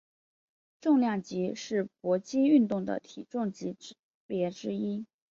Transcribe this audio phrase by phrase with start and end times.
[0.81, 3.77] 重量级是搏击运动的体重级
[4.25, 5.05] 别之一。